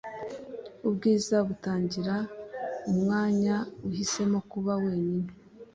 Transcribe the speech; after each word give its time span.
ubwiza 0.87 1.35
butangira 1.47 2.15
umwanya 2.91 3.55
uhisemo 3.87 4.37
kuba 4.51 4.73
wenyine. 4.83 5.31